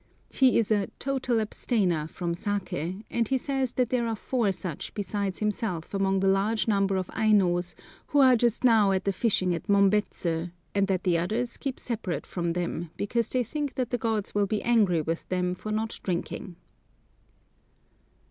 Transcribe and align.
He 0.31 0.57
is 0.57 0.71
a 0.71 0.87
"total 0.97 1.39
abstainer" 1.39 2.07
from 2.07 2.33
saké, 2.33 3.03
and 3.11 3.27
he 3.27 3.37
says 3.37 3.73
that 3.73 3.89
there 3.91 4.07
are 4.07 4.15
four 4.15 4.51
such 4.51 4.95
besides 4.95 5.37
himself 5.37 5.93
among 5.93 6.21
the 6.21 6.27
large 6.27 6.67
number 6.67 6.95
of 6.95 7.11
Ainos 7.15 7.75
who 8.07 8.17
are 8.19 8.35
just 8.35 8.63
now 8.63 8.91
at 8.93 9.05
the 9.05 9.13
fishing 9.13 9.53
at 9.53 9.69
Mombets, 9.69 10.25
and 10.25 10.87
that 10.87 11.03
the 11.03 11.19
others 11.19 11.55
keep 11.55 11.79
separate 11.79 12.25
from 12.25 12.53
them, 12.53 12.89
because 12.97 13.29
they 13.29 13.43
think 13.43 13.75
that 13.75 13.91
the 13.91 13.99
gods 13.99 14.33
will 14.33 14.47
be 14.47 14.63
angry 14.63 15.01
with 15.03 15.29
them 15.29 15.53
for 15.53 15.71
not 15.71 15.99
drinking. 16.01 16.55